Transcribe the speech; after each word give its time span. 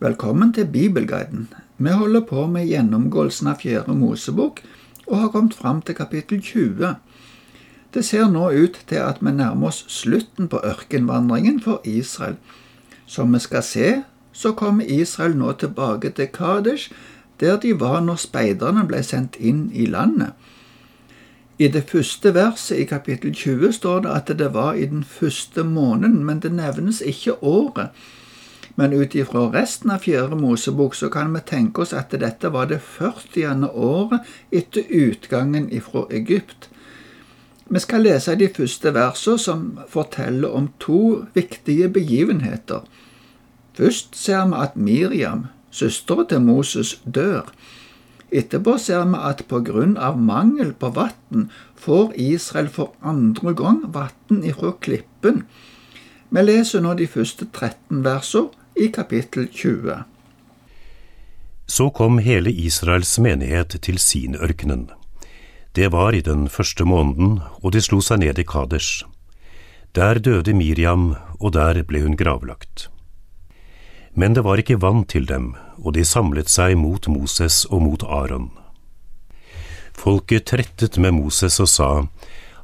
Velkommen 0.00 0.52
til 0.52 0.66
Bibelguiden. 0.66 1.48
Vi 1.78 1.88
holder 1.88 2.20
på 2.20 2.46
med 2.50 2.66
gjennomgåelsen 2.66 3.46
av 3.46 3.60
Fjerde 3.62 3.94
Mosebok 3.94 4.58
og 5.06 5.20
har 5.20 5.28
kommet 5.30 5.54
fram 5.54 5.82
til 5.86 5.94
kapittel 5.94 6.40
20. 6.42 6.88
Det 7.94 8.02
ser 8.04 8.26
nå 8.26 8.48
ut 8.50 8.80
til 8.88 8.98
at 8.98 9.20
vi 9.22 9.30
nærmer 9.30 9.70
oss 9.70 9.84
slutten 9.88 10.48
på 10.50 10.58
ørkenvandringen 10.66 11.60
for 11.62 11.78
Israel. 11.84 12.34
Som 13.06 13.32
vi 13.34 13.38
skal 13.38 13.62
se, 13.62 13.92
så 14.32 14.52
kommer 14.52 14.84
Israel 14.84 15.36
nå 15.38 15.52
tilbake 15.62 16.10
til 16.10 16.26
Kadesh, 16.26 16.90
der 17.40 17.56
de 17.62 17.80
var 17.80 18.00
når 18.00 18.18
speiderne 18.24 18.82
ble 18.90 19.02
sendt 19.02 19.38
inn 19.38 19.70
i 19.72 19.86
landet. 19.86 20.34
I 21.58 21.68
det 21.68 21.86
første 21.86 22.34
verset 22.34 22.82
i 22.82 22.90
kapittel 22.90 23.30
20 23.30 23.72
står 23.72 24.00
det 24.00 24.10
at 24.10 24.36
det 24.42 24.54
var 24.58 24.74
i 24.74 24.90
den 24.90 25.04
første 25.04 25.62
måneden, 25.62 26.24
men 26.24 26.42
det 26.42 26.52
nevnes 26.52 27.00
ikke 27.00 27.38
året. 27.44 27.94
Men 28.74 28.92
ut 28.92 29.14
ifra 29.14 29.46
resten 29.52 29.90
av 29.94 30.02
Fjerde 30.02 30.36
Mosebok 30.36 30.94
så 30.98 31.08
kan 31.10 31.34
vi 31.34 31.40
tenke 31.46 31.84
oss 31.84 31.92
at 31.94 32.14
dette 32.18 32.50
var 32.50 32.66
det 32.66 32.80
40. 32.82 33.68
året 33.70 34.26
etter 34.50 34.88
utgangen 34.88 35.68
ifra 35.70 36.08
Egypt. 36.10 36.68
Vi 37.70 37.80
skal 37.80 38.02
lese 38.04 38.34
de 38.36 38.48
første 38.50 38.90
versene 38.94 39.38
som 39.38 39.62
forteller 39.88 40.50
om 40.50 40.66
to 40.82 41.24
viktige 41.36 41.88
begivenheter. 41.88 42.82
Først 43.78 44.18
ser 44.18 44.44
vi 44.50 44.58
at 44.62 44.76
Miriam, 44.76 45.46
søstera 45.70 46.26
til 46.28 46.42
Moses, 46.42 46.96
dør. 47.04 47.54
Etterpå 48.34 48.74
ser 48.82 49.06
vi 49.06 49.22
at 49.22 49.44
på 49.48 49.62
grunn 49.62 49.94
av 49.96 50.18
mangel 50.18 50.74
på 50.74 50.90
vann 50.98 51.48
får 51.78 52.12
Israel 52.18 52.68
for 52.68 52.94
andre 53.02 53.54
gang 53.54 53.80
vann 53.94 54.42
ifra 54.42 54.74
klippen. 54.82 55.44
Vi 56.34 56.42
leser 56.42 56.82
nå 56.82 56.96
de 56.98 57.06
første 57.06 57.46
13 57.46 58.02
versene 58.02 58.63
i 58.74 58.88
kapittel 58.88 59.48
20. 59.48 60.04
Så 61.66 61.90
kom 61.90 62.18
hele 62.18 62.50
Israels 62.50 63.18
menighet 63.18 63.76
til 63.82 63.98
Sinørkenen. 63.98 64.88
Det 65.74 65.90
var 65.92 66.14
i 66.14 66.20
den 66.20 66.48
første 66.48 66.84
måneden, 66.84 67.40
og 67.62 67.72
de 67.72 67.82
slo 67.82 68.00
seg 68.02 68.20
ned 68.22 68.38
i 68.38 68.46
Kadesh. 68.46 69.06
Der 69.94 70.18
døde 70.18 70.54
Miriam, 70.54 71.14
og 71.40 71.54
der 71.54 71.82
ble 71.82 72.02
hun 72.02 72.18
gravlagt. 72.18 72.88
Men 74.14 74.34
det 74.34 74.44
var 74.44 74.58
ikke 74.58 74.82
vann 74.82 75.04
til 75.04 75.26
dem, 75.26 75.54
og 75.78 75.94
de 75.94 76.04
samlet 76.04 76.50
seg 76.50 76.76
mot 76.78 77.08
Moses 77.08 77.64
og 77.70 77.82
mot 77.82 78.02
Aron. 78.02 78.50
Folket 79.94 80.46
trettet 80.50 80.98
med 80.98 81.14
Moses 81.14 81.60
og 81.62 81.70
sa, 81.70 81.90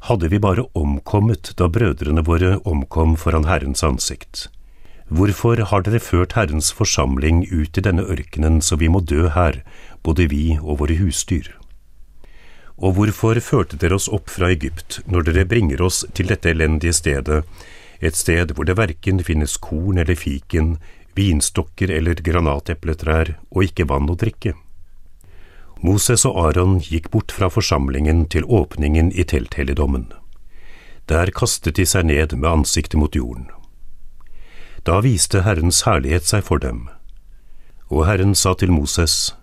Hadde 0.06 0.30
vi 0.30 0.38
bare 0.38 0.64
omkommet 0.74 1.52
da 1.58 1.68
brødrene 1.68 2.24
våre 2.26 2.56
omkom 2.64 3.18
foran 3.20 3.46
Herrens 3.46 3.84
ansikt. 3.84 4.48
Hvorfor 5.10 5.58
har 5.58 5.82
dere 5.82 5.98
ført 5.98 6.36
Herrens 6.38 6.68
forsamling 6.70 7.42
ut 7.50 7.74
i 7.74 7.82
denne 7.82 8.04
ørkenen 8.06 8.60
så 8.62 8.76
vi 8.78 8.86
må 8.86 9.00
dø 9.02 9.26
her, 9.34 9.58
både 10.06 10.28
vi 10.30 10.54
og 10.62 10.78
våre 10.84 11.00
husdyr? 11.00 11.48
Og 12.78 12.94
hvorfor 12.94 13.40
førte 13.42 13.76
dere 13.76 13.98
oss 13.98 14.06
opp 14.06 14.30
fra 14.30 14.52
Egypt 14.54 15.00
når 15.10 15.26
dere 15.26 15.48
bringer 15.50 15.82
oss 15.82 16.04
til 16.14 16.30
dette 16.30 16.54
elendige 16.54 16.94
stedet, 16.94 17.42
et 17.98 18.16
sted 18.16 18.54
hvor 18.54 18.70
det 18.70 18.78
verken 18.78 19.18
finnes 19.26 19.58
korn 19.58 19.98
eller 19.98 20.14
fiken, 20.14 20.76
vinstokker 21.18 21.90
eller 21.90 22.22
granatepletrær 22.22 23.34
og 23.50 23.66
ikke 23.66 23.90
vann 23.90 24.08
å 24.08 24.16
drikke? 24.16 24.54
Moses 25.82 26.22
og 26.28 26.38
Aron 26.46 26.78
gikk 26.86 27.10
bort 27.10 27.34
fra 27.34 27.50
forsamlingen 27.50 28.28
til 28.30 28.46
åpningen 28.46 29.10
i 29.10 29.26
telthelligdommen. 29.26 30.12
Der 31.10 31.34
kastet 31.34 31.82
de 31.82 31.88
seg 31.88 32.06
ned 32.06 32.38
med 32.38 32.52
ansiktet 32.60 33.00
mot 33.00 33.16
jorden. 33.16 33.50
Da 34.86 35.00
viste 35.04 35.42
Herrens 35.44 35.82
herlighet 35.84 36.24
seg 36.24 36.46
for 36.46 36.62
dem. 36.62 36.88
Og 37.90 38.06
Herren 38.08 38.34
sa 38.34 38.54
til 38.54 38.72
Moses, 38.72 39.34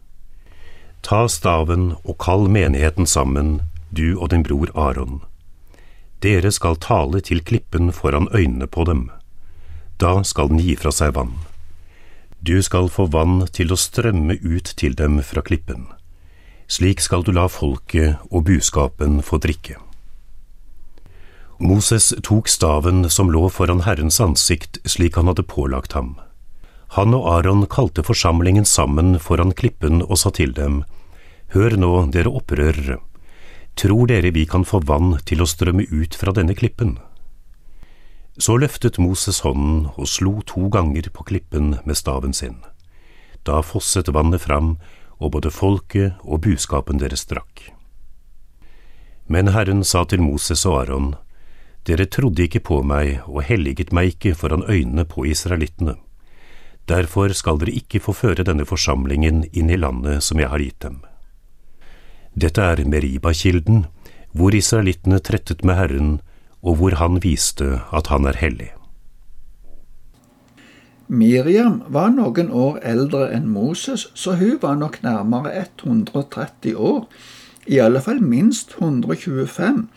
Ta 1.05 1.27
staven 1.29 1.93
og 2.03 2.17
kall 2.19 2.47
menigheten 2.49 3.05
sammen, 3.05 3.61
du 3.93 4.17
og 4.17 4.31
din 4.33 4.43
bror 4.43 4.71
Aron. 4.75 5.21
Dere 6.23 6.51
skal 6.51 6.79
tale 6.81 7.21
til 7.21 7.43
klippen 7.45 7.91
foran 7.93 8.27
øynene 8.33 8.67
på 8.67 8.83
dem. 8.83 9.09
Da 10.01 10.23
skal 10.23 10.49
den 10.49 10.59
gi 10.59 10.75
fra 10.75 10.91
seg 10.91 11.13
vann. 11.15 11.37
Du 12.41 12.57
skal 12.61 12.89
få 12.89 13.07
vann 13.13 13.45
til 13.53 13.71
å 13.73 13.77
strømme 13.77 14.39
ut 14.41 14.73
til 14.77 14.97
dem 14.97 15.21
fra 15.21 15.41
klippen. 15.41 15.87
Slik 16.67 16.99
skal 17.01 17.23
du 17.23 17.31
la 17.31 17.47
folket 17.47 18.17
og 18.31 18.49
buskapen 18.49 19.21
få 19.23 19.39
drikke. 19.41 19.77
Moses 21.59 22.13
tok 22.23 22.47
staven 22.47 23.09
som 23.09 23.31
lå 23.33 23.47
foran 23.49 23.81
Herrens 23.81 24.19
ansikt 24.21 24.77
slik 24.85 25.15
han 25.17 25.25
hadde 25.25 25.43
pålagt 25.43 25.97
ham. 25.97 26.19
Han 26.93 27.15
og 27.17 27.25
Aron 27.31 27.65
kalte 27.65 28.05
forsamlingen 28.05 28.65
sammen 28.65 29.17
foran 29.19 29.51
klippen 29.57 30.03
og 30.05 30.21
sa 30.21 30.29
til 30.29 30.53
dem, 30.53 30.83
Hør 31.55 31.77
nå, 31.79 31.91
dere 32.13 32.29
opprørere, 32.29 32.99
tror 33.75 34.07
dere 34.07 34.31
vi 34.35 34.45
kan 34.45 34.67
få 34.67 34.83
vann 34.85 35.17
til 35.25 35.41
å 35.41 35.49
strømme 35.49 35.87
ut 35.89 36.15
fra 36.15 36.33
denne 36.35 36.53
klippen? 36.53 36.97
Så 38.37 38.59
løftet 38.61 38.99
Moses 39.01 39.41
hånden 39.41 39.87
og 39.97 40.07
slo 40.07 40.41
to 40.45 40.69
ganger 40.69 41.09
på 41.09 41.25
klippen 41.25 41.79
med 41.85 41.97
staven 41.97 42.37
sin. 42.37 42.59
Da 43.47 43.63
fosset 43.65 44.13
vannet 44.13 44.45
fram, 44.45 44.75
og 45.17 45.33
både 45.33 45.49
folket 45.49 46.19
og 46.21 46.43
buskapen 46.45 46.99
deres 47.01 47.25
drakk. 47.25 47.71
Men 49.25 49.49
Herren 49.55 49.81
sa 49.83 50.03
til 50.05 50.21
Moses 50.21 50.61
og 50.69 50.83
Aron, 50.83 51.15
dere 51.87 52.05
trodde 52.11 52.43
ikke 52.43 52.63
på 52.67 52.81
meg 52.83 53.21
og 53.25 53.45
helliget 53.47 53.93
meg 53.95 54.15
ikke 54.15 54.35
foran 54.35 54.65
øynene 54.67 55.05
på 55.07 55.23
israelittene. 55.25 55.95
Derfor 56.87 57.31
skal 57.35 57.59
dere 57.59 57.75
ikke 57.79 58.01
få 58.03 58.15
føre 58.15 58.45
denne 58.47 58.67
forsamlingen 58.67 59.45
inn 59.51 59.71
i 59.71 59.79
landet 59.79 60.23
som 60.23 60.39
jeg 60.39 60.51
har 60.51 60.63
gitt 60.63 60.81
dem. 60.83 61.01
Dette 62.35 62.61
er 62.61 62.83
Meriba-kilden, 62.85 63.85
hvor 64.31 64.55
israelittene 64.55 65.19
trettet 65.19 65.63
med 65.65 65.79
Herren, 65.79 66.11
og 66.61 66.77
hvor 66.79 66.97
han 66.99 67.21
viste 67.23 67.79
at 67.95 68.11
han 68.11 68.27
er 68.27 68.37
hellig. 68.37 68.71
Miriam 71.07 71.81
var 71.87 72.11
noen 72.11 72.51
år 72.51 72.81
eldre 72.83 73.29
enn 73.31 73.47
Moses, 73.47 74.09
så 74.13 74.35
hun 74.35 74.59
var 74.61 74.75
nok 74.75 74.99
nærmere 75.03 75.53
130 75.55 76.75
år, 76.75 77.07
i 77.67 77.79
alle 77.79 78.01
fall 78.03 78.19
minst 78.23 78.75
125 78.75 79.87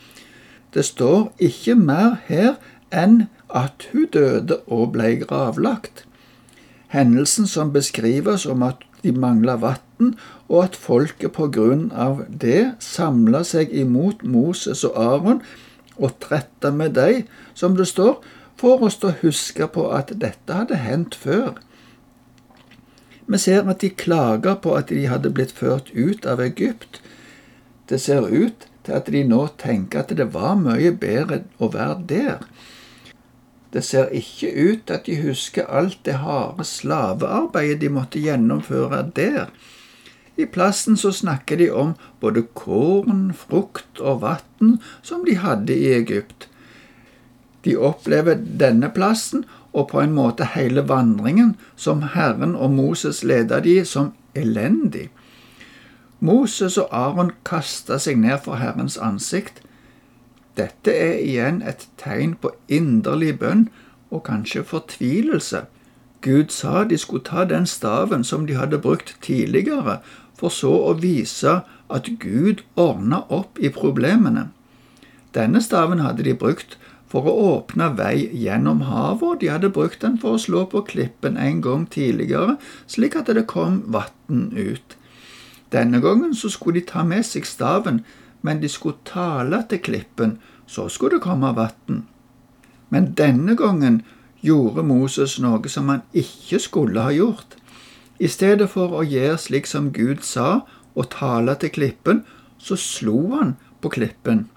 det 0.74 0.84
står 0.86 1.32
ikke 1.38 1.74
mer 1.74 2.20
her 2.26 2.54
enn 2.94 3.26
at 3.54 3.88
hun 3.92 4.06
døde 4.12 4.60
og 4.66 4.92
ble 4.94 5.16
gravlagt. 5.24 6.04
Hendelsen 6.90 7.46
som 7.46 7.72
beskrives 7.72 8.46
om 8.46 8.62
at 8.66 8.82
de 9.02 9.12
mangla 9.12 9.56
vann, 9.60 10.14
og 10.48 10.64
at 10.64 10.76
folket 10.76 11.32
på 11.32 11.48
grunn 11.54 11.90
av 11.94 12.24
det 12.28 12.74
samla 12.82 13.42
seg 13.46 13.72
imot 13.72 14.24
Moses 14.26 14.82
og 14.84 14.96
Aron 14.98 15.42
og 15.96 16.16
tretta 16.22 16.70
med 16.74 16.96
dem, 16.96 17.26
som 17.54 17.76
det 17.76 17.86
står, 17.88 18.18
får 18.60 18.86
oss 18.86 18.98
til 19.00 19.10
å 19.10 19.18
huske 19.22 19.68
på 19.72 19.86
at 19.94 20.12
dette 20.20 20.56
hadde 20.56 20.80
hendt 20.80 21.14
før. 21.16 21.54
Vi 23.30 23.38
ser 23.38 23.68
at 23.70 23.80
de 23.80 23.92
klager 23.94 24.58
på 24.58 24.74
at 24.74 24.90
de 24.90 25.06
hadde 25.06 25.30
blitt 25.30 25.54
ført 25.54 25.92
ut 25.94 26.26
av 26.26 26.42
Egypt. 26.42 26.98
Det 27.88 28.00
ser 28.02 28.26
ut 28.26 28.66
til 28.90 28.98
at 28.98 29.10
de 29.14 29.22
nå 29.24 29.44
tenker 29.60 30.02
at 30.02 30.14
det 30.18 30.32
var 30.34 30.58
mye 30.58 30.90
bedre 30.98 31.44
å 31.62 31.70
være 31.70 31.96
der. 32.10 32.46
Det 33.70 33.84
ser 33.86 34.10
ikke 34.10 34.50
ut 34.50 34.80
til 34.86 34.96
at 34.96 35.06
de 35.06 35.18
husker 35.22 35.68
alt 35.70 36.00
det 36.06 36.16
harde 36.24 36.66
slavearbeidet 36.66 37.78
de 37.84 37.92
måtte 37.94 38.22
gjennomføre 38.22 39.04
der. 39.14 39.52
I 40.34 40.48
plassen 40.50 40.96
så 40.98 41.12
snakker 41.14 41.60
de 41.60 41.68
om 41.70 41.94
både 42.20 42.42
korn, 42.58 43.30
frukt 43.36 44.00
og 44.00 44.24
vann 44.24 44.78
som 45.06 45.22
de 45.26 45.36
hadde 45.38 45.76
i 45.76 45.92
Egypt. 45.94 46.48
De 47.62 47.76
opplever 47.76 48.40
denne 48.40 48.90
plassen 48.90 49.44
og 49.70 49.90
på 49.92 50.00
en 50.02 50.14
måte 50.16 50.48
hele 50.56 50.82
vandringen 50.88 51.54
som 51.76 52.02
Herren 52.16 52.56
og 52.56 52.72
Moses 52.74 53.22
leda 53.22 53.60
de 53.62 53.84
som 53.86 54.14
elendig. 54.34 55.10
Moses 56.20 56.76
og 56.78 56.88
Aron 56.92 57.32
kasta 57.48 57.96
seg 57.98 58.18
ned 58.20 58.42
for 58.44 58.60
Herrens 58.60 58.98
ansikt. 59.00 59.62
Dette 60.56 60.92
er 60.92 61.16
igjen 61.24 61.62
et 61.64 61.86
tegn 62.00 62.34
på 62.40 62.52
inderlig 62.68 63.38
bønn 63.40 63.68
og 64.10 64.26
kanskje 64.28 64.64
fortvilelse. 64.68 65.64
Gud 66.20 66.52
sa 66.52 66.84
de 66.84 66.98
skulle 67.00 67.24
ta 67.24 67.46
den 67.48 67.66
staven 67.66 68.24
som 68.24 68.44
de 68.46 68.58
hadde 68.58 68.78
brukt 68.78 69.16
tidligere, 69.24 70.00
for 70.36 70.52
så 70.52 70.72
å 70.90 70.92
vise 71.00 71.62
at 71.88 72.12
Gud 72.20 72.60
ordna 72.76 73.22
opp 73.32 73.58
i 73.58 73.72
problemene. 73.72 74.50
Denne 75.32 75.62
staven 75.64 76.04
hadde 76.04 76.26
de 76.26 76.36
brukt 76.36 76.76
for 77.10 77.26
å 77.26 77.34
åpne 77.56 77.90
vei 77.96 78.28
gjennom 78.36 78.84
havet, 78.86 79.24
og 79.24 79.40
de 79.40 79.50
hadde 79.50 79.72
brukt 79.72 80.04
den 80.04 80.18
for 80.20 80.36
å 80.36 80.42
slå 80.42 80.66
på 80.70 80.84
klippen 80.92 81.40
en 81.40 81.64
gang 81.64 81.88
tidligere, 81.90 82.58
slik 82.86 83.16
at 83.16 83.32
det 83.32 83.48
kom 83.50 83.82
vann 83.88 84.50
ut. 84.52 84.99
Denne 85.72 86.00
gangen 86.00 86.34
så 86.34 86.48
skulle 86.48 86.80
de 86.80 86.86
ta 86.86 87.04
med 87.04 87.22
seg 87.26 87.46
staven, 87.46 88.04
men 88.42 88.62
de 88.62 88.68
skulle 88.68 88.98
tale 89.04 89.62
til 89.68 89.78
klippen, 89.78 90.38
så 90.66 90.88
skulle 90.88 91.18
det 91.18 91.22
komme 91.22 91.54
vann. 91.56 92.04
Men 92.90 93.12
denne 93.14 93.56
gangen 93.56 94.02
gjorde 94.42 94.82
Moses 94.82 95.38
noe 95.38 95.68
som 95.68 95.88
han 95.88 96.02
ikke 96.12 96.58
skulle 96.58 97.00
ha 97.00 97.12
gjort. 97.14 97.56
I 98.18 98.28
stedet 98.28 98.70
for 98.70 98.92
å 98.92 99.06
gjøre 99.06 99.38
slik 99.38 99.66
som 99.66 99.92
Gud 99.92 100.24
sa, 100.26 100.60
og 100.94 101.10
tale 101.10 101.54
til 101.54 101.70
klippen, 101.70 102.24
så 102.58 102.76
slo 102.76 103.30
han 103.36 103.54
på 103.80 103.88
klippen. 103.88 104.48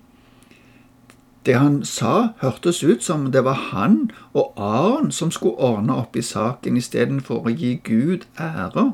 Det 1.46 1.58
han 1.60 1.84
sa, 1.86 2.34
hørtes 2.40 2.84
ut 2.84 3.04
som 3.04 3.32
det 3.32 3.44
var 3.44 3.60
han 3.72 4.12
og 4.34 4.54
Aron 4.58 5.12
som 5.12 5.32
skulle 5.32 5.60
ordne 5.60 5.96
opp 6.00 6.16
i 6.16 6.24
saken 6.24 6.78
istedenfor 6.80 7.44
å 7.44 7.52
gi 7.52 7.76
Gud 7.84 8.24
ære. 8.40 8.94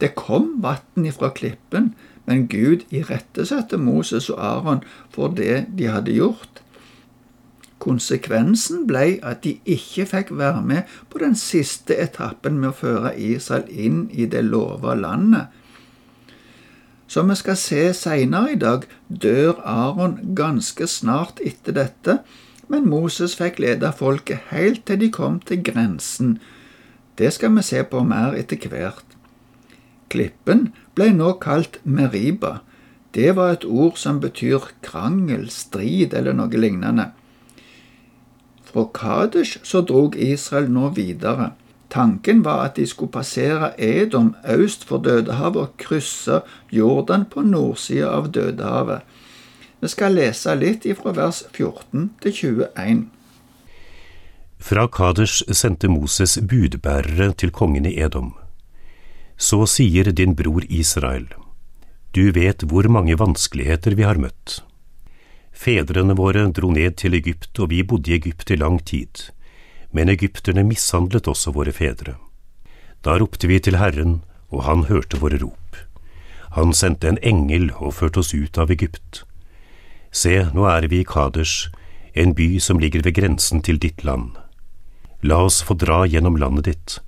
Det 0.00 0.14
kom 0.14 0.56
vann 0.62 1.06
ifra 1.06 1.30
klippen, 1.34 1.94
men 2.26 2.46
Gud 2.48 2.84
irettesatte 2.94 3.78
Moses 3.80 4.28
og 4.30 4.38
Aron 4.44 4.82
for 5.10 5.32
det 5.34 5.66
de 5.78 5.88
hadde 5.88 6.14
gjort. 6.14 6.62
Konsekvensen 7.78 8.86
ble 8.90 9.18
at 9.22 9.44
de 9.46 9.54
ikke 9.64 10.06
fikk 10.10 10.32
være 10.38 10.62
med 10.66 10.98
på 11.10 11.22
den 11.22 11.36
siste 11.38 11.96
etappen 11.96 12.58
med 12.58 12.72
å 12.72 12.78
føre 12.80 13.14
Israel 13.14 13.70
inn 13.70 14.04
i 14.10 14.26
det 14.26 14.42
lova 14.46 14.96
landet. 14.98 15.46
Som 17.08 17.30
vi 17.32 17.38
skal 17.40 17.56
se 17.56 17.82
seinere 17.96 18.52
i 18.52 18.60
dag, 18.60 18.84
dør 19.08 19.62
Aron 19.64 20.18
ganske 20.36 20.86
snart 20.90 21.40
etter 21.40 21.72
dette, 21.78 22.18
men 22.68 22.90
Moses 22.90 23.38
fikk 23.38 23.62
lede 23.64 23.94
folket 23.96 24.50
helt 24.50 24.84
til 24.86 25.00
de 25.00 25.08
kom 25.14 25.38
til 25.40 25.62
grensen. 25.64 26.36
Det 27.16 27.32
skal 27.32 27.56
vi 27.56 27.64
se 27.64 27.80
på 27.88 28.04
mer 28.04 28.36
etter 28.36 28.60
hvert. 28.68 29.07
Klippen 30.08 30.72
ble 30.96 31.10
nå 31.14 31.34
kalt 31.42 31.78
Meriba. 31.84 32.58
Det 33.14 33.36
var 33.36 33.52
et 33.52 33.64
ord 33.64 33.96
som 33.96 34.20
betyr 34.20 34.70
krangel, 34.84 35.48
strid 35.50 36.14
eller 36.14 36.36
noe 36.36 36.60
lignende. 36.60 37.10
Fra 38.68 38.84
Kadesh 38.94 39.58
så 39.64 39.80
drog 39.80 40.16
Israel 40.16 40.68
nå 40.70 40.92
videre. 40.96 41.52
Tanken 41.90 42.42
var 42.44 42.66
at 42.66 42.76
de 42.76 42.86
skulle 42.86 43.12
passere 43.12 43.72
Edom 43.80 44.34
øst 44.44 44.84
for 44.84 44.98
Dødehavet 44.98 45.62
og 45.62 45.76
krysse 45.80 46.40
Jordan 46.72 47.24
på 47.24 47.40
nordsida 47.40 48.10
av 48.12 48.28
Dødehavet. 48.32 49.00
Vi 49.80 49.88
skal 49.88 50.18
lese 50.18 50.54
litt 50.58 50.84
ifra 50.84 51.14
vers 51.16 51.44
14 51.54 52.10
til 52.22 52.32
21. 52.32 53.06
Fra 54.58 54.86
Kadesh 54.86 55.46
sendte 55.54 55.88
Moses 55.88 56.38
budbærere 56.50 57.32
til 57.32 57.54
kongen 57.54 57.86
i 57.86 57.94
Edom. 58.02 58.34
Så 59.38 59.62
sier 59.70 60.10
din 60.10 60.34
bror 60.34 60.64
Israel, 60.68 61.28
du 62.10 62.32
vet 62.34 62.64
hvor 62.66 62.88
mange 62.90 63.14
vanskeligheter 63.14 63.94
vi 63.94 64.02
har 64.02 64.18
møtt. 64.18 64.62
Fedrene 65.54 66.16
våre 66.18 66.48
dro 66.54 66.70
ned 66.74 66.96
til 66.98 67.14
Egypt, 67.14 67.52
og 67.58 67.70
vi 67.70 67.84
bodde 67.86 68.10
i 68.10 68.16
Egypt 68.18 68.50
i 68.50 68.58
lang 68.58 68.80
tid. 68.82 69.28
Men 69.94 70.10
egypterne 70.10 70.64
mishandlet 70.66 71.30
også 71.30 71.54
våre 71.54 71.72
fedre. 71.74 72.16
Da 73.06 73.14
ropte 73.18 73.46
vi 73.46 73.60
til 73.62 73.78
Herren, 73.78 74.20
og 74.50 74.64
han 74.66 74.86
hørte 74.90 75.20
våre 75.22 75.38
rop. 75.42 75.78
Han 76.58 76.74
sendte 76.74 77.08
en 77.08 77.22
engel 77.22 77.70
og 77.76 77.94
førte 78.00 78.22
oss 78.22 78.34
ut 78.34 78.58
av 78.58 78.70
Egypt. 78.74 79.22
Se, 80.10 80.48
nå 80.54 80.66
er 80.66 80.88
vi 80.90 81.02
i 81.02 81.06
Kadesh, 81.06 81.68
en 82.14 82.34
by 82.34 82.56
som 82.58 82.80
ligger 82.82 83.04
ved 83.06 83.14
grensen 83.20 83.62
til 83.62 83.78
ditt 83.78 84.02
land. 84.02 84.32
La 85.22 85.44
oss 85.46 85.60
få 85.62 85.78
dra 85.78 86.04
gjennom 86.06 86.38
landet 86.38 86.70
ditt. 86.70 86.98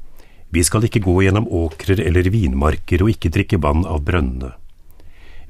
Vi 0.51 0.65
skal 0.67 0.85
ikke 0.87 1.03
gå 1.05 1.15
gjennom 1.23 1.47
åkrer 1.47 2.01
eller 2.03 2.27
vinmarker 2.35 3.05
og 3.05 3.13
ikke 3.13 3.31
drikke 3.31 3.61
vann 3.63 3.85
av 3.87 4.03
brønnene. 4.07 4.53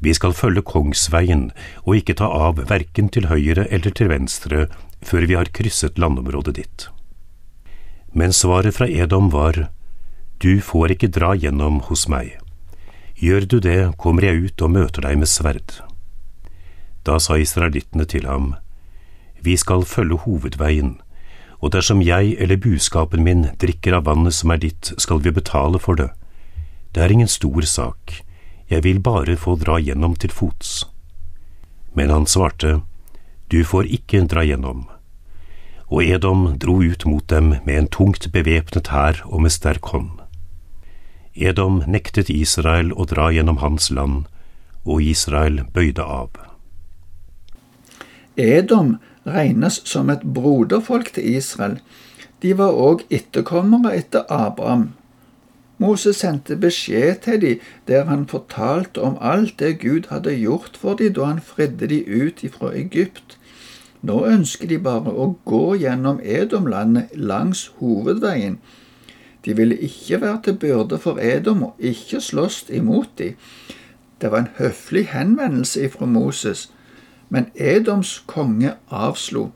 Vi 0.01 0.13
skal 0.17 0.33
følge 0.37 0.65
kongsveien 0.65 1.51
og 1.85 1.99
ikke 1.99 2.17
ta 2.21 2.29
av 2.33 2.61
verken 2.71 3.11
til 3.13 3.29
høyre 3.29 3.67
eller 3.69 3.93
til 3.97 4.09
venstre 4.13 4.67
før 5.05 5.27
vi 5.29 5.37
har 5.37 5.53
krysset 5.57 6.01
landområdet 6.01 6.57
ditt. 6.57 6.87
Men 8.13 8.33
svaret 8.33 8.77
fra 8.77 8.89
Edom 8.89 9.31
var, 9.31 9.69
Du 10.41 10.61
får 10.61 10.97
ikke 10.97 11.13
dra 11.13 11.35
gjennom 11.37 11.83
hos 11.85 12.09
meg. 12.09 12.39
Gjør 13.21 13.45
du 13.45 13.61
det, 13.61 13.93
kommer 14.01 14.25
jeg 14.25 14.49
ut 14.49 14.63
og 14.65 14.71
møter 14.73 15.05
deg 15.05 15.19
med 15.21 15.29
sverd. 15.29 15.75
Da 17.05 17.19
sa 17.21 17.37
israelittene 17.37 18.07
til 18.09 18.25
ham, 18.25 18.55
Vi 19.43 19.57
skal 19.57 19.85
følge 19.85 20.17
hovedveien, 20.25 21.01
og 21.61 21.73
dersom 21.75 22.01
jeg 22.03 22.37
eller 22.41 22.57
buskapen 22.57 23.25
min 23.25 23.45
drikker 23.61 23.99
av 23.99 24.07
vannet 24.09 24.35
som 24.35 24.51
er 24.51 24.63
ditt, 24.63 24.93
skal 24.99 25.21
vi 25.21 25.33
betale 25.35 25.79
for 25.79 25.99
det. 26.01 26.09
Det 26.95 27.05
er 27.05 27.13
ingen 27.13 27.29
stor 27.29 27.63
sak 27.69 28.23
jeg 28.71 28.85
vil 28.85 29.01
bare 29.03 29.35
få 29.37 29.57
dra 29.59 29.81
gjennom 29.83 30.15
til 30.15 30.31
fots. 30.31 30.85
Men 31.95 32.11
han 32.11 32.27
svarte, 32.27 32.81
Du 33.51 33.65
får 33.65 33.91
ikke 33.91 34.23
dra 34.31 34.45
gjennom. 34.47 34.87
Og 35.91 36.05
Edom 36.05 36.57
dro 36.59 36.79
ut 36.83 37.07
mot 37.07 37.27
dem 37.29 37.55
med 37.67 37.79
en 37.79 37.89
tungt 37.89 38.31
bevæpnet 38.33 38.89
hær 38.95 39.23
og 39.27 39.43
med 39.43 39.51
sterk 39.51 39.91
hånd. 39.91 40.21
Edom 41.35 41.83
nektet 41.87 42.31
Israel 42.31 42.93
å 42.93 43.09
dra 43.11 43.33
gjennom 43.35 43.59
hans 43.59 43.91
land, 43.91 44.27
og 44.85 45.03
Israel 45.03 45.65
bøyde 45.75 46.05
av. 46.07 46.31
Edom 48.37 48.99
regnes 49.35 49.81
som 49.85 50.11
et 50.11 50.23
broderfolk 50.35 51.13
til 51.15 51.37
Israel. 51.37 51.79
De 52.43 52.55
var 52.59 52.77
òg 52.77 53.05
etterkommere 53.11 53.95
etter 53.97 54.25
Abraham. 54.33 54.91
Moses 55.81 56.21
sendte 56.21 56.57
beskjed 56.61 57.23
til 57.25 57.41
dem 57.41 57.61
der 57.89 58.05
han 58.05 58.27
fortalte 58.29 59.01
om 59.01 59.17
alt 59.21 59.59
det 59.59 59.79
Gud 59.81 60.11
hadde 60.11 60.37
gjort 60.37 60.77
for 60.77 60.95
dem 60.95 61.15
da 61.17 61.31
han 61.33 61.41
fridde 61.41 61.89
dem 61.89 62.05
ut 62.27 62.43
ifra 62.45 62.75
Egypt. 62.77 63.39
Nå 64.03 64.25
ønsker 64.29 64.69
de 64.69 64.79
bare 64.81 65.13
å 65.13 65.31
gå 65.45 65.65
gjennom 65.81 66.21
Edomlandet 66.25 67.17
langs 67.17 67.67
hovedveien. 67.81 68.59
De 69.45 69.57
ville 69.57 69.77
ikke 69.77 70.21
være 70.21 70.41
til 70.45 70.59
byrde 70.61 70.99
for 71.01 71.21
Edom 71.21 71.63
og 71.69 71.75
ikke 71.79 72.21
slåss 72.21 72.67
imot 72.69 73.13
dem. 73.19 73.37
Det 74.21 74.31
var 74.33 74.45
en 74.45 74.55
høflig 74.59 75.07
henvendelse 75.15 75.85
ifra 75.85 76.07
Moses, 76.07 76.69
men 77.31 77.49
Edoms 77.55 78.19
konge 78.27 78.75
avslo. 78.91 79.51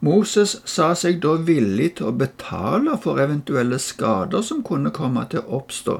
Moses 0.00 0.54
sa 0.68 0.92
seg 0.96 1.18
da 1.24 1.34
villig 1.44 1.94
til 1.98 2.08
å 2.08 2.16
betale 2.16 2.96
for 3.00 3.20
eventuelle 3.20 3.80
skader 3.80 4.44
som 4.44 4.62
kunne 4.64 4.92
komme 4.96 5.26
til 5.32 5.42
å 5.42 5.60
oppstå. 5.60 5.98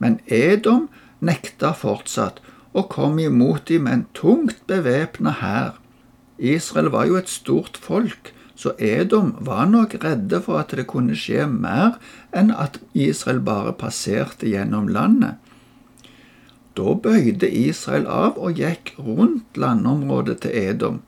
Men 0.00 0.20
Edom 0.32 0.86
nekta 1.20 1.74
fortsatt 1.76 2.40
og 2.76 2.88
kom 2.92 3.18
imot 3.20 3.66
dem 3.68 3.88
med 3.88 3.96
en 3.96 4.06
tungt 4.16 4.60
bevæpna 4.70 5.34
hær. 5.42 5.76
Israel 6.38 6.92
var 6.94 7.08
jo 7.10 7.18
et 7.18 7.32
stort 7.32 7.76
folk, 7.76 8.32
så 8.58 8.72
Edom 8.78 9.34
var 9.40 9.66
nok 9.70 9.98
redde 10.04 10.40
for 10.44 10.60
at 10.60 10.72
det 10.76 10.86
kunne 10.90 11.16
skje 11.18 11.46
mer 11.50 11.98
enn 12.36 12.52
at 12.54 12.78
Israel 12.94 13.40
bare 13.44 13.74
passerte 13.76 14.48
gjennom 14.50 14.88
landet. 14.92 15.36
Da 16.78 16.94
bøyde 16.94 17.48
Israel 17.50 18.06
av 18.06 18.36
og 18.38 18.60
gikk 18.62 18.92
rundt 19.02 19.58
landområdet 19.58 20.36
til 20.44 20.54
Edom. 20.54 21.00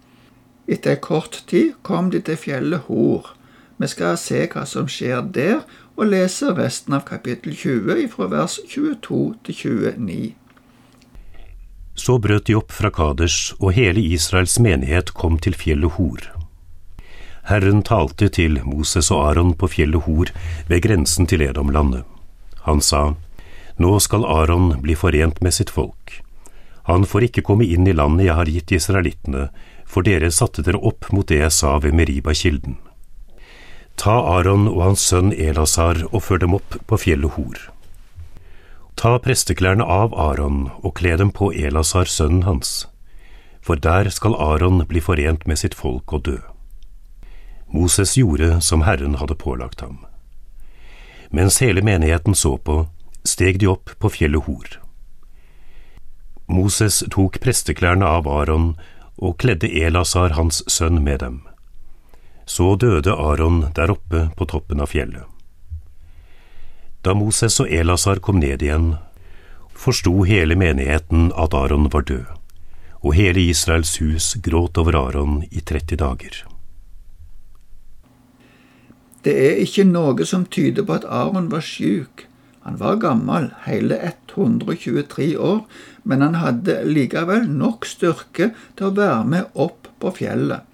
Etter 0.66 0.98
kort 1.02 1.44
tid 1.50 1.76
kom 1.86 2.10
de 2.10 2.18
til 2.26 2.38
fjellet 2.38 2.88
Hor. 2.88 3.36
Vi 3.78 3.88
skal 3.90 4.18
se 4.18 4.42
hva 4.50 4.64
som 4.66 4.90
skjer 4.90 5.22
der, 5.36 5.62
og 5.94 6.10
lese 6.10 6.50
resten 6.56 6.96
av 6.96 7.06
kapittel 7.06 7.54
20 7.54 8.08
fra 8.10 8.26
vers 8.32 8.58
22 8.66 9.22
til 9.46 9.58
29. 9.62 10.18
Så 11.94 12.18
brøt 12.18 12.46
de 12.48 12.56
opp 12.58 12.72
fra 12.72 12.90
Kaders, 12.90 13.52
og 13.60 13.74
hele 13.76 14.02
Israels 14.02 14.58
menighet 14.58 15.14
kom 15.14 15.38
til 15.38 15.54
fjellet 15.54 15.98
Hor. 15.98 16.22
Herren 17.50 17.82
talte 17.86 18.28
til 18.28 18.60
Moses 18.64 19.10
og 19.10 19.22
Aron 19.30 19.54
på 19.54 19.70
fjellet 19.70 20.06
Hor 20.06 20.30
ved 20.68 20.82
grensen 20.82 21.30
til 21.30 21.44
Edomlandet. 21.46 22.04
Han 22.66 22.80
sa, 22.84 23.14
Nå 23.80 23.96
skal 24.04 24.26
Aron 24.28 24.74
bli 24.82 24.94
forent 24.94 25.40
med 25.40 25.54
sitt 25.56 25.70
folk. 25.72 26.20
Han 26.84 27.06
får 27.08 27.30
ikke 27.30 27.44
komme 27.48 27.64
inn 27.64 27.86
i 27.88 27.94
landet 27.96 28.26
jeg 28.26 28.36
har 28.36 28.50
gitt 28.52 28.72
israelittene, 28.76 29.48
for 29.88 30.04
dere 30.04 30.28
satte 30.30 30.60
dere 30.66 30.80
opp 30.90 31.08
mot 31.16 31.28
det 31.28 31.38
jeg 31.40 31.54
sa 31.56 31.78
ved 31.80 31.96
Meriba-kilden. 31.96 32.76
Ta 33.96 34.18
Aron 34.36 34.68
og 34.68 34.82
hans 34.84 35.06
sønn 35.08 35.32
Elasar 35.32 36.02
og 36.10 36.22
før 36.26 36.44
dem 36.44 36.58
opp 36.60 36.76
på 36.88 37.00
fjellet 37.00 37.38
Hor. 37.38 37.56
Ta 39.00 39.16
presteklærne 39.24 39.84
av 39.84 40.12
Aron 40.28 40.68
og 40.82 40.94
kle 41.00 41.16
dem 41.16 41.32
på 41.32 41.48
Elasar, 41.56 42.04
sønnen 42.04 42.44
hans, 42.44 42.84
for 43.64 43.80
der 43.80 44.12
skal 44.12 44.36
Aron 44.36 44.84
bli 44.88 45.00
forent 45.00 45.48
med 45.48 45.60
sitt 45.64 45.74
folk 45.74 46.12
og 46.12 46.26
dø. 46.28 46.38
Moses 47.72 48.16
gjorde 48.18 48.60
som 48.60 48.84
Herren 48.84 49.16
hadde 49.16 49.40
pålagt 49.40 49.80
ham. 49.80 50.02
Mens 51.30 51.60
hele 51.64 51.80
menigheten 51.86 52.34
så 52.34 52.58
på, 52.58 52.82
steg 53.24 53.60
de 53.60 53.68
opp 53.70 53.90
på 53.98 54.10
fjellet 54.16 54.44
Hor. 54.46 54.80
Moses 56.50 57.02
tok 57.10 57.38
presteklærne 57.40 58.06
av 58.06 58.28
Aron 58.28 58.72
og 59.20 59.36
kledde 59.42 59.70
Elasar 59.70 60.34
hans 60.34 60.62
sønn 60.70 61.02
med 61.04 61.20
dem. 61.22 61.40
Så 62.46 62.74
døde 62.76 63.14
Aron 63.14 63.66
der 63.76 63.92
oppe 63.94 64.28
på 64.36 64.48
toppen 64.50 64.80
av 64.82 64.90
fjellet. 64.90 65.26
Da 67.06 67.14
Moses 67.14 67.60
og 67.62 67.70
Elasar 67.70 68.18
kom 68.20 68.40
ned 68.42 68.62
igjen, 68.62 68.94
forsto 69.72 70.24
hele 70.28 70.56
menigheten 70.58 71.30
at 71.32 71.54
Aron 71.54 71.88
var 71.92 72.04
død, 72.08 72.26
og 73.00 73.14
hele 73.16 73.40
Israels 73.40 73.94
hus 74.02 74.34
gråt 74.42 74.80
over 74.80 74.98
Aron 74.98 75.44
i 75.50 75.60
30 75.60 75.96
dager. 76.02 76.42
Det 79.24 79.32
er 79.36 79.62
ikke 79.62 79.84
noe 79.84 80.24
som 80.26 80.46
tyder 80.48 80.84
på 80.88 80.96
at 80.96 81.06
Aron 81.06 81.48
var 81.52 81.64
sjuk. 81.64 82.26
Han 82.64 82.80
var 82.80 82.96
gammel, 83.00 83.50
hele 83.64 83.96
123 84.04 85.38
år, 85.38 85.66
men 86.04 86.20
han 86.20 86.34
hadde 86.34 86.82
likevel 86.84 87.48
nok 87.48 87.86
styrke 87.88 88.50
til 88.76 88.90
å 88.90 88.96
være 88.96 89.24
med 89.24 89.54
opp 89.54 89.88
på 90.00 90.12
fjellet. 90.18 90.66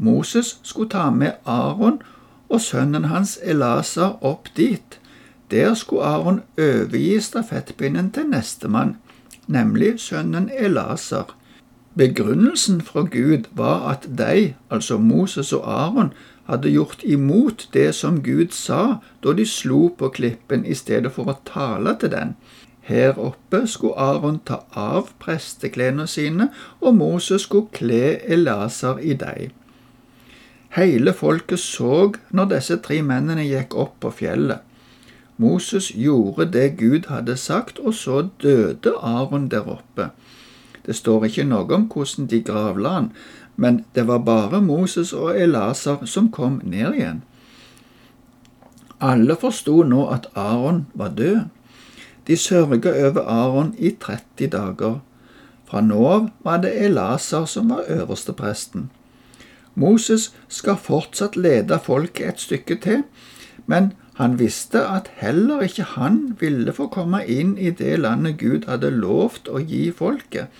Moses 0.00 0.58
skulle 0.62 0.88
ta 0.88 1.10
med 1.12 1.36
Aron 1.44 2.00
og 2.48 2.60
sønnen 2.64 3.10
hans 3.12 3.36
Elasa 3.42 4.14
opp 4.24 4.48
dit. 4.56 4.96
Der 5.50 5.74
skulle 5.74 6.08
Aron 6.08 6.40
overgi 6.58 7.20
stafettpinnen 7.20 8.10
til 8.16 8.30
nestemann, 8.32 8.96
nemlig 9.46 9.98
sønnen 10.00 10.48
Elaser. 10.56 11.36
Begrunnelsen 11.98 12.80
fra 12.80 13.02
Gud 13.02 13.50
var 13.52 13.90
at 13.90 14.06
de, 14.18 14.54
altså 14.70 14.98
Moses 14.98 15.52
og 15.52 15.66
Aron, 15.68 16.12
hadde 16.48 16.70
gjort 16.72 17.04
imot 17.04 17.68
det 17.72 17.90
som 17.94 18.22
Gud 18.22 18.54
sa 18.56 19.00
da 19.24 19.34
de 19.36 19.46
slo 19.46 19.88
på 19.98 20.10
klippen 20.16 20.64
i 20.64 20.74
stedet 20.74 21.12
for 21.12 21.30
å 21.30 21.38
tale 21.44 21.96
til 22.00 22.12
den. 22.14 22.34
Her 22.90 23.18
oppe 23.18 23.66
skulle 23.70 24.00
Aron 24.02 24.40
ta 24.44 24.64
av 24.74 25.12
presteklærne 25.22 26.06
sine, 26.10 26.48
og 26.80 26.96
Moses 26.96 27.44
skulle 27.46 27.70
kle 27.76 28.18
Elaser 28.24 28.98
i 28.98 29.14
dem. 29.14 29.52
Hele 30.74 31.12
folket 31.12 31.58
så 31.58 32.12
når 32.30 32.50
disse 32.54 32.76
tre 32.82 33.00
mennene 33.02 33.44
gikk 33.46 33.74
opp 33.74 33.96
på 34.02 34.10
fjellet. 34.22 34.62
Moses 35.40 35.90
gjorde 35.96 36.46
det 36.52 36.76
Gud 36.78 37.08
hadde 37.08 37.36
sagt, 37.36 37.78
og 37.78 37.94
så 37.94 38.28
døde 38.42 38.92
Aron 39.02 39.48
der 39.48 39.66
oppe. 39.66 40.10
Det 40.86 40.96
står 40.96 41.24
ikke 41.28 41.46
noe 41.48 41.74
om 41.74 41.86
hvordan 41.92 42.28
de 42.30 42.42
gravla 42.44 42.92
han, 42.96 43.08
men 43.56 43.84
det 43.94 44.06
var 44.08 44.18
bare 44.24 44.60
Moses 44.62 45.12
og 45.12 45.38
Elaser 45.40 46.06
som 46.06 46.30
kom 46.32 46.60
ned 46.64 46.94
igjen. 46.94 47.22
Alle 49.00 49.36
forsto 49.40 49.82
nå 49.82 50.06
at 50.12 50.28
Aron 50.36 50.86
var 50.94 51.14
død. 51.16 51.48
De 52.26 52.36
sørga 52.36 52.92
over 53.08 53.22
Aron 53.24 53.74
i 53.78 53.90
30 53.90 54.50
dager. 54.52 54.98
Fra 55.70 55.80
nå 55.80 56.00
av 56.06 56.28
var 56.44 56.60
det 56.64 56.74
Elaser 56.84 57.46
som 57.48 57.70
var 57.72 57.88
øverstepresten. 57.88 58.90
Moses 59.74 60.32
skal 60.48 60.76
fortsatt 60.76 61.36
lede 61.36 61.78
folket 61.78 62.28
et 62.28 62.40
stykke 62.40 62.76
til, 62.82 63.02
men 63.66 63.92
han 64.20 64.38
visste 64.38 64.82
at 64.84 65.08
heller 65.16 65.62
ikke 65.64 65.86
han 65.94 66.36
ville 66.40 66.72
få 66.76 66.90
komme 66.92 67.22
inn 67.24 67.54
i 67.56 67.70
det 67.70 67.94
landet 68.02 68.36
Gud 68.42 68.66
hadde 68.68 68.90
lovt 68.92 69.48
å 69.48 69.62
gi 69.62 69.86
folket. 69.96 70.50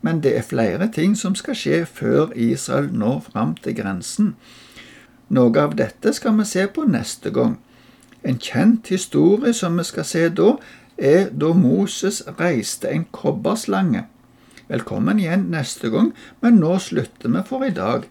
Men 0.00 0.20
det 0.22 0.36
er 0.36 0.46
flere 0.46 0.88
ting 0.94 1.16
som 1.18 1.34
skal 1.34 1.56
skje 1.58 1.84
før 1.86 2.32
Israel 2.34 2.90
når 2.92 3.24
fram 3.30 3.56
til 3.62 3.74
grensen. 3.78 4.34
Noe 5.28 5.52
av 5.60 5.74
dette 5.76 6.12
skal 6.16 6.38
vi 6.38 6.46
se 6.48 6.66
på 6.72 6.86
neste 6.88 7.32
gang. 7.34 7.58
En 8.24 8.38
kjent 8.38 8.88
historie 8.88 9.52
som 9.54 9.76
vi 9.78 9.84
skal 9.84 10.06
se 10.06 10.28
da, 10.28 10.54
er 10.98 11.28
da 11.30 11.52
Moses 11.54 12.22
reiste 12.40 12.90
en 12.90 13.04
kobberslange. 13.14 14.06
Velkommen 14.68 15.20
igjen 15.22 15.46
neste 15.52 15.90
gang, 15.94 16.10
men 16.42 16.58
nå 16.62 16.78
slutter 16.82 17.30
vi 17.34 17.44
for 17.46 17.66
i 17.66 17.74
dag. 17.74 18.08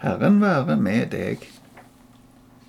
Herren 0.00 0.38
være 0.40 0.76
med 0.80 1.10
deg. 1.12 1.42